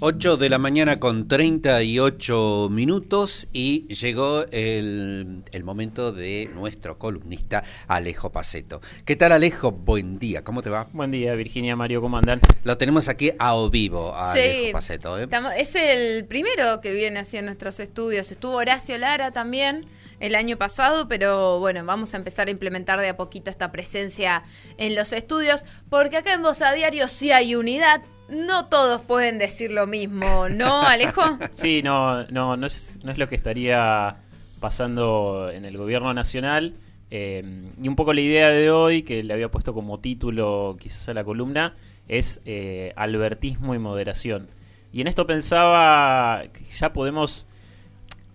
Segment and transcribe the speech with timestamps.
[0.00, 7.64] 8 de la mañana con 38 minutos y llegó el, el, momento de nuestro columnista
[7.88, 8.80] Alejo Paceto.
[9.04, 9.72] ¿Qué tal Alejo?
[9.72, 10.86] Buen día, ¿cómo te va?
[10.92, 12.40] Buen día Virginia, Mario, ¿cómo andan?
[12.62, 15.18] Lo tenemos aquí a o vivo, a sí, Alejo Paceto.
[15.18, 15.24] ¿eh?
[15.24, 18.30] Estamos, es el primero que viene así en nuestros estudios.
[18.30, 19.84] Estuvo Horacio Lara también
[20.20, 24.44] el año pasado, pero bueno, vamos a empezar a implementar de a poquito esta presencia
[24.76, 29.38] en los estudios, porque acá en Voz a Diario sí hay unidad, no todos pueden
[29.38, 31.22] decir lo mismo, ¿no, Alejo?
[31.52, 34.16] Sí, no, no, no es, no es lo que estaría
[34.60, 36.74] pasando en el gobierno nacional.
[37.10, 37.42] Eh,
[37.82, 41.14] y un poco la idea de hoy, que le había puesto como título quizás a
[41.14, 41.74] la columna,
[42.06, 44.48] es eh, albertismo y moderación.
[44.92, 47.46] Y en esto pensaba que ya podemos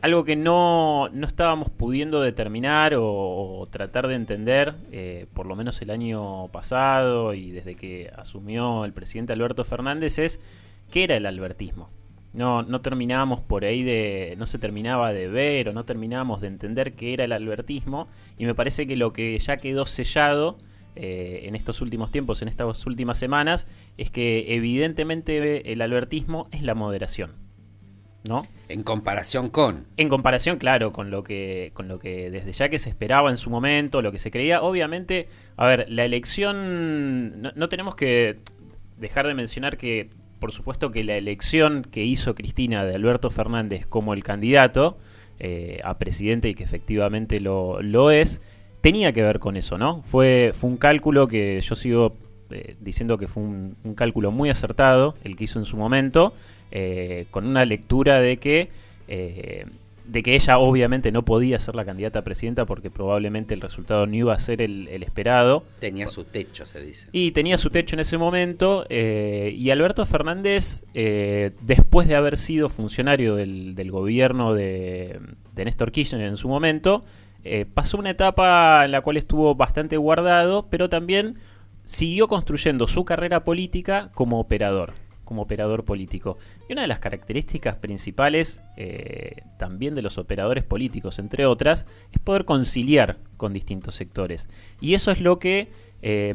[0.03, 5.81] algo que no, no estábamos pudiendo determinar o, tratar de entender, eh, por lo menos
[5.81, 10.41] el año pasado y desde que asumió el presidente Alberto Fernández, es
[10.91, 11.89] qué era el albertismo.
[12.33, 14.35] No, no terminábamos por ahí de.
[14.37, 18.09] no se terminaba de ver o no terminábamos de entender qué era el albertismo.
[18.37, 20.57] Y me parece que lo que ya quedó sellado
[20.97, 26.61] eh, en estos últimos tiempos, en estas últimas semanas, es que evidentemente el albertismo es
[26.61, 27.42] la moderación.
[28.23, 28.47] ¿No?
[28.69, 29.85] En comparación con.
[29.97, 33.37] En comparación, claro, con lo que, con lo que desde ya que se esperaba en
[33.37, 34.61] su momento, lo que se creía.
[34.61, 37.41] Obviamente, a ver, la elección.
[37.41, 38.39] No, no tenemos que
[38.97, 43.85] dejar de mencionar que, por supuesto, que la elección que hizo Cristina de Alberto Fernández
[43.85, 44.97] como el candidato
[45.39, 48.39] eh, a presidente y que efectivamente lo, lo es,
[48.81, 50.01] tenía que ver con eso, ¿no?
[50.03, 52.15] Fue, fue un cálculo que yo sigo
[52.51, 56.33] eh, diciendo que fue un, un, cálculo muy acertado, el que hizo en su momento,
[56.75, 58.71] eh, con una lectura de que,
[59.07, 59.67] eh,
[60.05, 64.07] de que ella obviamente no podía ser la candidata a presidenta porque probablemente el resultado
[64.07, 65.65] no iba a ser el, el esperado.
[65.77, 67.09] Tenía su techo, se dice.
[67.11, 68.87] Y tenía su techo en ese momento.
[68.89, 70.87] Eh, y Alberto Fernández,
[71.61, 75.19] después de haber sido funcionario del, del gobierno de,
[75.53, 77.05] de, Néstor Kirchner en su momento,
[77.75, 81.37] pasó una etapa en la cual estuvo bastante guardado, pero también
[81.85, 86.37] siguió construyendo su carrera política como operador, como operador político.
[86.69, 92.19] Y una de las características principales eh, también de los operadores políticos, entre otras, es
[92.19, 94.47] poder conciliar con distintos sectores.
[94.81, 95.69] Y eso es lo que
[96.01, 96.33] eh,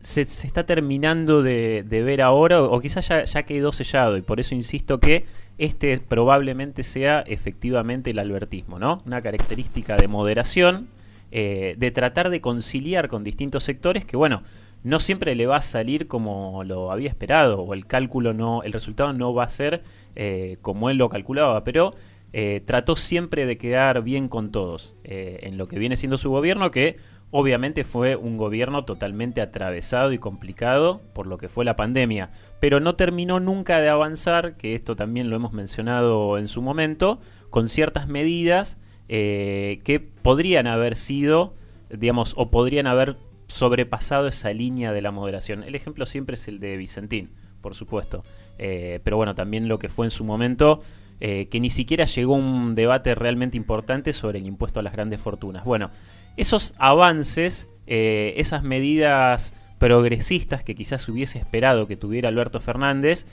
[0.00, 4.54] se, está terminando de, ver ahora, o quizás ya, ya quedó sellado, y por eso
[4.54, 5.24] insisto que
[5.58, 9.02] este probablemente sea efectivamente el albertismo, ¿no?
[9.06, 10.88] Una característica de moderación
[11.32, 14.42] eh, de tratar de conciliar con distintos sectores que, bueno,
[14.86, 18.72] no siempre le va a salir como lo había esperado, o el cálculo no, el
[18.72, 19.82] resultado no va a ser
[20.14, 21.92] eh, como él lo calculaba, pero
[22.32, 26.30] eh, trató siempre de quedar bien con todos eh, en lo que viene siendo su
[26.30, 26.98] gobierno, que
[27.32, 32.30] obviamente fue un gobierno totalmente atravesado y complicado por lo que fue la pandemia,
[32.60, 37.18] pero no terminó nunca de avanzar, que esto también lo hemos mencionado en su momento,
[37.50, 41.54] con ciertas medidas que podrían haber sido,
[41.90, 43.16] digamos, o podrían haber
[43.48, 45.62] sobrepasado esa línea de la moderación.
[45.62, 47.30] El ejemplo siempre es el de Vicentín,
[47.60, 48.24] por supuesto.
[48.58, 50.82] Eh, pero bueno, también lo que fue en su momento,
[51.20, 55.20] eh, que ni siquiera llegó un debate realmente importante sobre el impuesto a las grandes
[55.20, 55.64] fortunas.
[55.64, 55.90] Bueno,
[56.36, 63.26] esos avances, eh, esas medidas progresistas que quizás hubiese esperado que tuviera Alberto Fernández,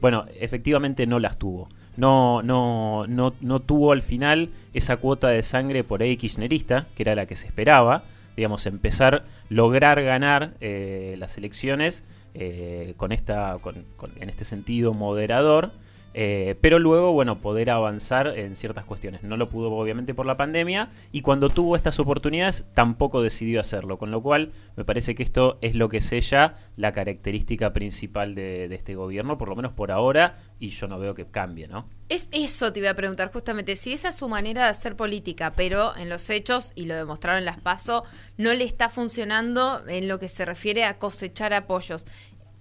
[0.00, 1.68] bueno, efectivamente no las tuvo.
[1.96, 7.02] No, no, no, no tuvo al final esa cuota de sangre por ahí kirchnerista, que
[7.02, 8.04] era la que se esperaba
[8.36, 12.04] digamos, empezar, lograr ganar eh, las elecciones
[12.34, 15.72] eh, con esta, con, con, en este sentido moderador,
[16.14, 19.22] eh, pero luego, bueno, poder avanzar en ciertas cuestiones.
[19.22, 23.98] No lo pudo obviamente por la pandemia y cuando tuvo estas oportunidades tampoco decidió hacerlo,
[23.98, 28.68] con lo cual me parece que esto es lo que sella la característica principal de,
[28.68, 31.86] de este gobierno, por lo menos por ahora, y yo no veo que cambie, ¿no?
[32.08, 35.54] Es eso te iba a preguntar justamente, si esa es su manera de hacer política,
[35.56, 38.04] pero en los hechos, y lo demostraron las PASO,
[38.36, 42.04] no le está funcionando en lo que se refiere a cosechar apoyos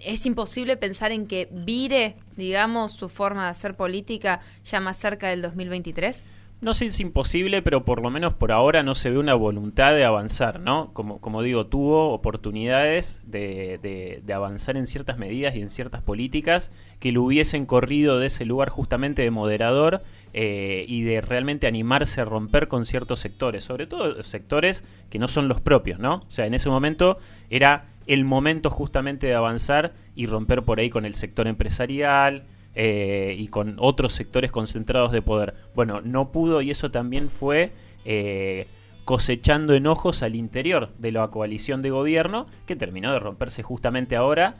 [0.03, 5.30] es imposible pensar en que vire, digamos, su forma de hacer política ya más cerca
[5.30, 6.24] del 2023?
[6.61, 9.33] No sé si es imposible, pero por lo menos por ahora no se ve una
[9.33, 10.93] voluntad de avanzar, ¿no?
[10.93, 13.79] Como, como digo, tuvo oportunidades de,
[14.23, 18.45] de, avanzar en ciertas medidas y en ciertas políticas que lo hubiesen corrido de ese
[18.45, 20.03] lugar justamente de moderador
[20.33, 25.27] eh, y de realmente animarse a romper con ciertos sectores, sobre todo sectores que no
[25.27, 26.17] son los propios, ¿no?
[26.27, 27.17] O sea, en ese momento
[27.49, 33.35] era el momento justamente de avanzar y romper por ahí con el sector empresarial, eh,
[33.38, 35.56] y con otros sectores concentrados de poder.
[35.75, 37.73] Bueno, no pudo y eso también fue
[38.06, 38.68] eh,
[39.03, 44.56] cosechando enojos al interior de la coalición de gobierno que terminó de romperse justamente ahora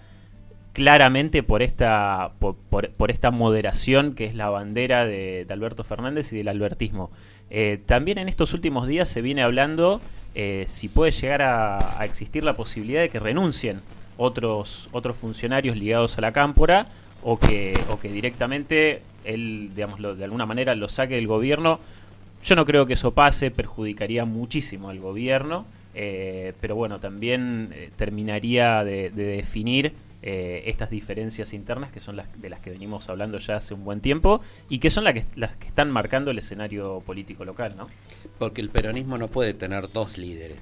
[0.74, 6.50] claramente por esta, por, esta moderación que es la bandera de, Alberto Fernández y del
[6.50, 7.12] albertismo.
[7.50, 10.02] Eh, también en estos últimos días se viene hablando
[10.66, 13.82] si puede llegar a, existir la posibilidad de que renuncien
[14.18, 16.88] otros, otros funcionarios ligados a la cámpora
[17.24, 21.80] o que, o que directamente él, digamos, de alguna manera lo saque del gobierno.
[22.44, 28.84] Yo no creo que eso pase, perjudicaría muchísimo al gobierno, eh, pero bueno, también terminaría
[28.84, 33.56] de definir eh, estas diferencias internas que son las de las que venimos hablando ya
[33.56, 34.40] hace un buen tiempo
[34.70, 37.88] y que son las que, las que están marcando el escenario político local, ¿no?
[38.38, 40.60] Porque el peronismo no puede tener dos líderes.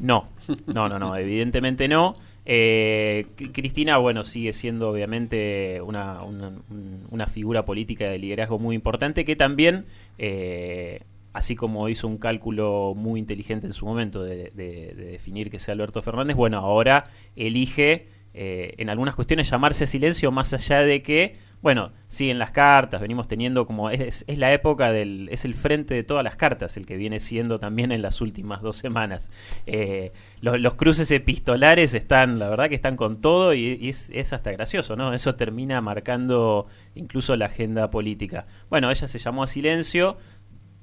[0.00, 0.28] No,
[0.66, 2.16] no, no, no, evidentemente no.
[2.46, 9.36] Eh, Cristina, bueno, sigue siendo obviamente una, una, figura política de liderazgo muy importante que
[9.36, 9.84] también,
[10.18, 11.02] eh,
[11.32, 15.74] así como hizo un cálculo muy inteligente en su momento de, de definir que sea
[15.74, 17.04] Alberto Fernández, bueno, ahora
[17.36, 23.00] elige eh, en algunas cuestiones llamarse silencio más allá de que, bueno, siguen las cartas,
[23.00, 26.76] venimos teniendo como, es, es, la época del, es el frente de todas las cartas,
[26.76, 29.30] el que viene siendo también en las últimas dos semanas.
[29.66, 34.50] Eh, los, cruces epistolares están, la verdad que están con todo y, es, es, hasta
[34.52, 35.12] gracioso, ¿no?
[35.12, 38.46] Eso termina marcando incluso la agenda política.
[38.70, 40.16] Bueno, ella se llamó a silencio,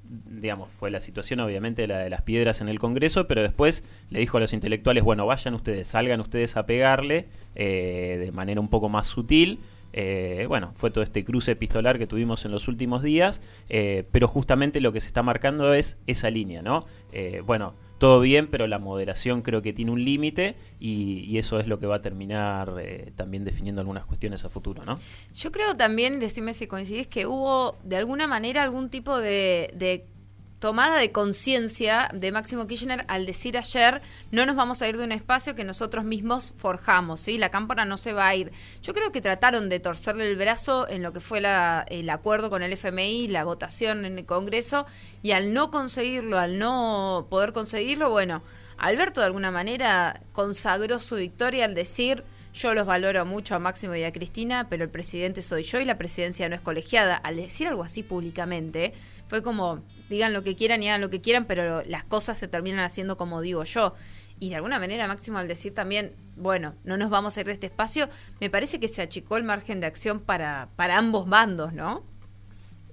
[0.09, 4.19] digamos, fue la situación obviamente la de las piedras en el Congreso, pero después le
[4.19, 8.69] dijo a los intelectuales, bueno, vayan ustedes, salgan ustedes a pegarle eh, de manera un
[8.69, 9.59] poco más sutil.
[9.93, 14.27] Eh, bueno, fue todo este cruce epistolar que tuvimos en los últimos días, eh, pero
[14.27, 16.85] justamente lo que se está marcando es esa línea, ¿no?
[17.45, 21.79] bueno, todo bien, pero la moderación creo que tiene un límite y, eso es lo
[21.79, 24.95] que va a terminar eh, también definiendo algunas cuestiones a futuro, ¿no?
[25.35, 30.07] Yo creo también, decime si coincidís, que hubo de alguna manera algún tipo de
[30.59, 34.01] tomada de conciencia de Máximo Kirchner al decir ayer
[34.31, 37.37] no nos vamos a ir de un espacio que nosotros mismos forjamos, ¿sí?
[37.37, 38.51] La cámpora no se va a ir.
[38.81, 42.63] Yo creo que trataron de torcerle el brazo en lo que fue el acuerdo con
[42.63, 44.85] el FMI, la votación en el Congreso,
[45.21, 48.41] y al no conseguirlo, al no poder conseguirlo, bueno,
[48.77, 52.23] Alberto de alguna manera consagró su victoria al decir
[52.57, 55.85] yo los valoro mucho a Máximo y a Cristina, pero el presidente soy yo y
[55.85, 57.15] la presidencia no es colegiada.
[57.15, 58.93] Al decir algo así públicamente,
[59.27, 62.47] fue como, digan lo que quieran y hagan lo que quieran, pero las cosas se
[62.47, 63.93] terminan haciendo como digo yo.
[64.39, 67.53] Y de alguna manera, Máximo, al decir también, bueno, no nos vamos a ir de
[67.53, 68.09] este espacio,
[68.39, 72.03] me parece que se achicó el margen de acción para, para ambos bandos, ¿no?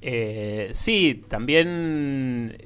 [0.02, 2.56] Eh, sí, también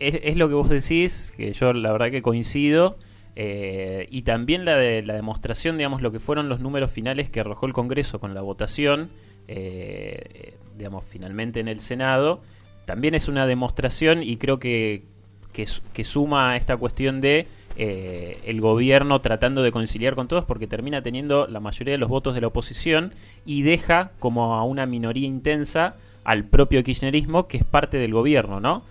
[0.00, 2.98] es, es, lo que vos decís, que yo la verdad que coincido.
[3.36, 7.40] Eh, y también la, de, la demostración, digamos, lo que fueron los números finales que
[7.40, 9.10] arrojó el Congreso con la votación,
[9.48, 12.42] eh, digamos, finalmente en el Senado,
[12.84, 15.04] también es una demostración y creo que,
[15.52, 17.46] que, suma a esta cuestión de
[17.76, 22.08] eh, el gobierno tratando de conciliar con todos porque termina teniendo la mayoría de los
[22.08, 23.12] votos de la oposición
[23.44, 28.60] y deja como a una minoría intensa al propio kirchnerismo que es parte del gobierno,
[28.60, 28.84] ¿no?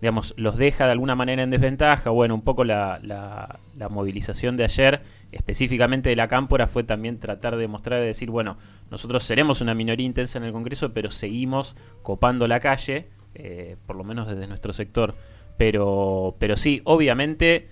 [0.00, 2.10] Digamos, los deja de alguna manera en desventaja.
[2.10, 5.02] Bueno, un poco la, la, movilización de ayer,
[5.32, 8.58] específicamente de la Cámpora, fue también tratar de demostrar, de decir, bueno,
[8.90, 13.96] nosotros seremos una minoría intensa en el Congreso, pero seguimos copando la calle, eh, por
[13.96, 15.14] lo menos desde nuestro sector.
[15.56, 17.68] Pero, pero sí, obviamente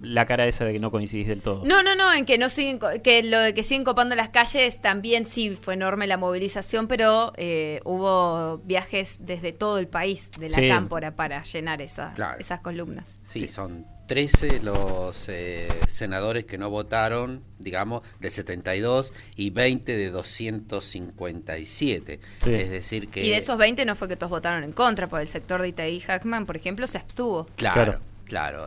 [0.00, 1.64] la cara esa de que no coincidís del todo.
[1.64, 4.80] No, no, no, en que no siguen, que lo de que siguen copando las calles
[4.80, 10.50] también sí fue enorme la movilización, pero eh, hubo viajes desde todo el país de
[10.50, 13.20] la cámpora para llenar esa, esas columnas.
[13.22, 20.10] Sí, son 13 los eh, senadores que no votaron, digamos, de 72 y 20 de
[20.10, 22.20] 257.
[22.46, 23.24] Es decir que...
[23.24, 25.68] Y de esos 20 no fue que todos votaron en contra, por el sector de
[25.68, 27.46] Itaí Hackman, por ejemplo, se abstuvo.
[27.56, 27.78] claro.
[27.78, 28.00] Claro,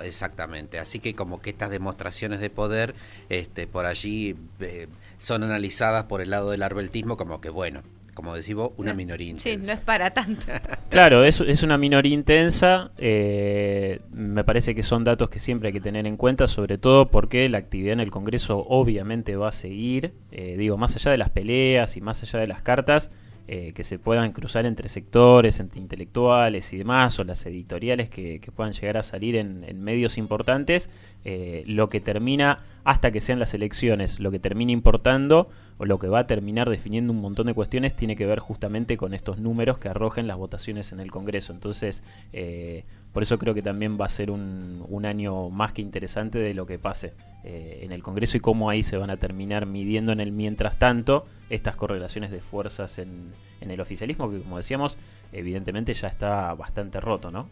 [0.04, 0.80] exactamente.
[0.80, 2.96] Así que como que estas demostraciones de poder
[3.30, 4.88] este, por allí eh,
[5.18, 9.62] son analizadas por el lado del arbeltismo como que, bueno, como decimos, una minoría intensa.
[9.62, 10.46] Sí, no es para tanto.
[10.90, 12.92] claro, es, es una minoría intensa.
[12.98, 17.10] Eh, me parece que son datos que siempre hay que tener en cuenta, sobre todo
[17.10, 20.14] porque la actividad en el Congreso obviamente va a seguir.
[20.32, 23.12] Eh, digo, más allá de las peleas y más allá de las cartas,
[23.48, 28.40] eh, que se puedan cruzar entre sectores, entre intelectuales y demás, o las editoriales que,
[28.56, 30.90] puedan llegar a salir en, medios importantes,
[31.26, 35.50] eh, lo que termina, hasta que sean las elecciones, lo que termina importando
[35.82, 38.98] o lo que va a terminar definiendo un montón de cuestiones tiene que ver justamente
[38.98, 41.54] con estos números que arrojen las votaciones en el Congreso.
[41.54, 45.82] Entonces, eh, por eso creo que también va a ser un, un año más que
[45.82, 49.66] interesante de lo que pase en el Congreso y cómo ahí se van a terminar
[49.66, 55.00] midiendo en el mientras tanto estas correlaciones de fuerzas en el oficialismo, que como decíamos,
[55.34, 57.48] evidentemente ya está bastante roto, ¿no?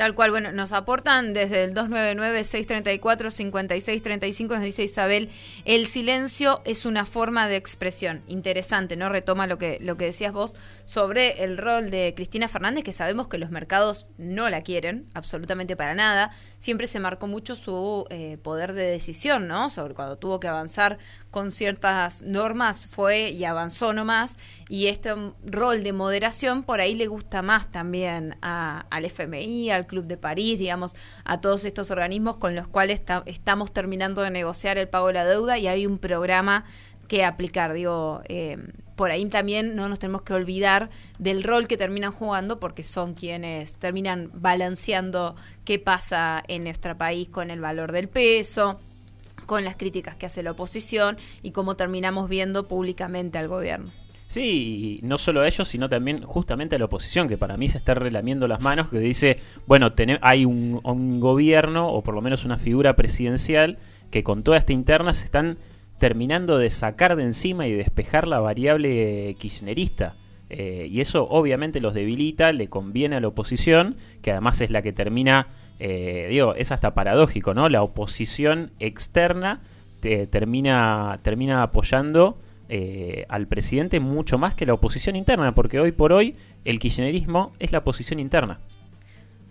[0.00, 5.28] Tal cual, bueno, nos aportan desde el 299-634-5635, nos dice Isabel,
[5.66, 8.22] el silencio es una forma de expresión.
[8.26, 9.10] Interesante, ¿no?
[9.10, 13.28] Retoma lo que, lo que decías vos sobre el rol de Cristina Fernández, que sabemos
[13.28, 16.30] que los mercados no la quieren, absolutamente para nada.
[16.56, 19.68] Siempre se marcó mucho su eh, poder de decisión, ¿no?
[19.68, 20.96] Sobre cuando tuvo que avanzar
[21.30, 24.38] con ciertas normas, fue y avanzó nomás.
[24.70, 25.14] Y este
[25.44, 30.58] rol de moderación por ahí le gusta más también al FMI, al Club de París,
[30.58, 30.94] digamos,
[31.24, 35.24] a todos estos organismos con los cuales estamos terminando de negociar el pago de la
[35.26, 36.64] deuda y hay un programa
[37.08, 37.72] que aplicar.
[37.72, 38.56] Digo, eh,
[38.94, 43.14] por ahí también no nos tenemos que olvidar del rol que terminan jugando porque son
[43.14, 48.78] quienes terminan balanceando qué pasa en nuestro país con el valor del peso
[49.46, 53.90] con las críticas que hace la oposición y cómo terminamos viendo públicamente al gobierno.
[54.30, 57.68] Sí, y no solo a ellos, sino también justamente a la oposición, que para mí
[57.68, 59.34] se está relamiendo las manos, que dice,
[59.66, 63.78] bueno, hay un, gobierno, o por lo menos una figura presidencial,
[64.12, 65.58] que con toda esta interna se están
[65.98, 70.14] terminando de sacar de encima y despejar la variable kirchnerista.
[70.48, 74.82] Eh, y eso obviamente los debilita, le conviene a la oposición, que además es la
[74.82, 75.48] que termina,
[75.80, 77.68] eh, digo, es hasta paradójico, ¿no?
[77.68, 79.60] La oposición externa
[79.98, 82.38] te, termina, termina apoyando
[82.72, 87.52] eh, al presidente mucho más que la oposición interna, porque hoy por hoy el kirchnerismo
[87.58, 88.60] es la oposición interna.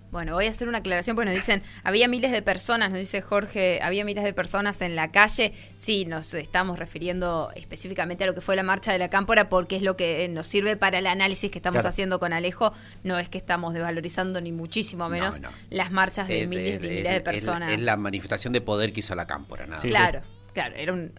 [0.10, 3.22] Bueno, voy a hacer una aclaración, porque nos dicen, había miles de personas, nos dice
[3.22, 5.54] Jorge, había miles de personas en la calle.
[5.76, 9.76] Sí, nos estamos refiriendo específicamente a lo que fue la marcha de la cámpora, porque
[9.76, 12.74] es lo que nos sirve para el análisis que estamos haciendo con Alejo.
[13.04, 17.22] No es que estamos desvalorizando ni muchísimo menos las marchas de miles, de, miles de
[17.22, 17.74] personas.
[17.74, 19.82] Es, la manifestación de poder que hizo la cámpora, nada.
[19.82, 20.22] claro.
[20.54, 21.12] Claro, era, un,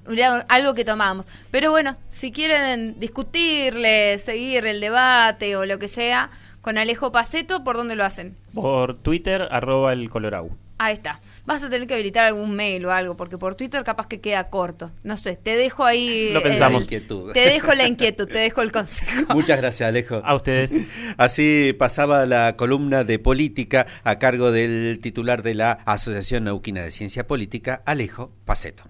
[0.48, 1.26] algo que tomábamos.
[1.50, 7.64] Pero bueno, si quieren discutirle, seguir el debate o lo que sea, con Alejo Paceto,
[7.64, 8.36] ¿por dónde lo hacen?
[8.54, 10.50] Por Twitter, arroba el Colorau.
[10.82, 11.20] Ahí está.
[11.44, 14.48] Vas a tener que habilitar algún mail o algo, porque por Twitter capaz que queda
[14.48, 14.90] corto.
[15.02, 16.30] No sé, te dejo ahí.
[16.32, 16.86] Lo pensamos.
[16.86, 19.34] te dejo la inquietud, te dejo el consejo.
[19.34, 20.22] Muchas gracias, Alejo.
[20.24, 20.74] A ustedes.
[21.18, 26.92] Así pasaba la columna de política a cargo del titular de la Asociación Nauquina de
[26.92, 28.89] Ciencia Política, Alejo Paceto.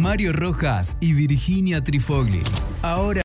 [0.00, 2.42] Mario Rojas y Virginia Trifogli.
[2.80, 3.18] Ahora